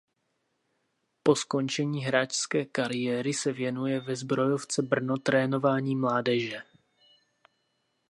[1.23, 6.63] Po skončení hráčské kariéry se věnuje ve Zbrojovce Brno trénování mládeže.